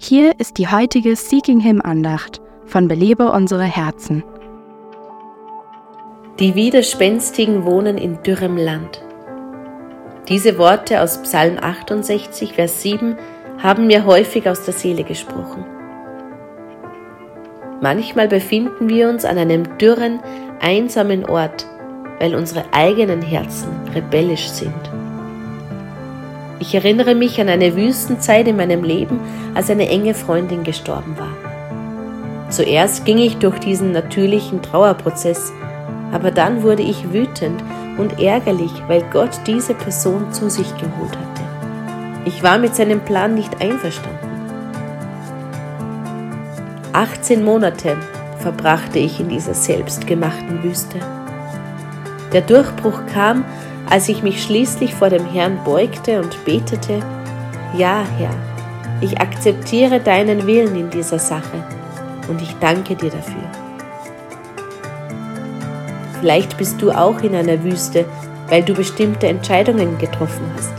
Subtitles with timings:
[0.00, 4.22] Hier ist die heutige Seeking Him Andacht von Belebe unsere Herzen.
[6.38, 9.02] Die Widerspenstigen wohnen in dürrem Land.
[10.28, 13.16] Diese Worte aus Psalm 68, Vers 7
[13.58, 15.66] haben mir häufig aus der Seele gesprochen.
[17.80, 20.20] Manchmal befinden wir uns an einem dürren,
[20.60, 21.66] einsamen Ort,
[22.20, 24.97] weil unsere eigenen Herzen rebellisch sind.
[26.60, 29.20] Ich erinnere mich an eine Wüstenzeit in meinem Leben,
[29.54, 31.32] als eine enge Freundin gestorben war.
[32.50, 35.52] Zuerst ging ich durch diesen natürlichen Trauerprozess,
[36.12, 37.62] aber dann wurde ich wütend
[37.96, 41.42] und ärgerlich, weil Gott diese Person zu sich geholt hatte.
[42.24, 44.18] Ich war mit seinem Plan nicht einverstanden.
[46.92, 47.96] 18 Monate
[48.38, 50.98] verbrachte ich in dieser selbstgemachten Wüste.
[52.32, 53.44] Der Durchbruch kam,
[53.90, 57.00] als ich mich schließlich vor dem Herrn beugte und betete,
[57.76, 58.34] Ja, Herr,
[59.00, 61.64] ich akzeptiere deinen Willen in dieser Sache
[62.28, 63.42] und ich danke dir dafür.
[66.20, 68.04] Vielleicht bist du auch in einer Wüste,
[68.48, 70.72] weil du bestimmte Entscheidungen getroffen hast.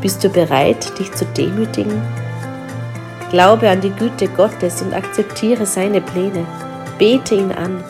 [0.00, 2.02] Bist du bereit, dich zu demütigen?
[3.30, 6.44] Glaube an die Güte Gottes und akzeptiere seine Pläne.
[6.98, 7.82] Bete ihn an.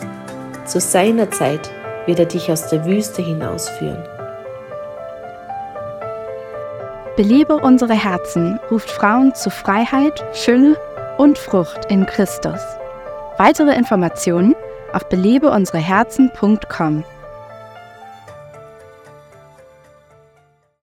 [0.65, 1.72] Zu seiner Zeit
[2.05, 4.03] wird er dich aus der Wüste hinausführen.
[7.15, 10.77] Belebe unsere Herzen ruft Frauen zu Freiheit, Fülle
[11.17, 12.59] und Frucht in Christus.
[13.37, 14.55] Weitere Informationen
[14.93, 17.03] auf belebeunsereherzen.com.